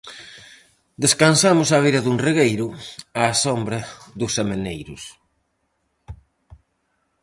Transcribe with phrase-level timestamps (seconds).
[1.03, 2.67] Descansamos á beira dun regueiro,
[3.21, 3.79] á sombra
[4.19, 5.03] dos ameneiros.